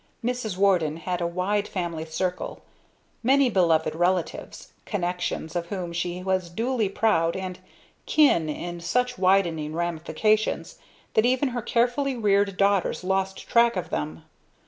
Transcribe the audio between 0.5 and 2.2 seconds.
Warden had a wide family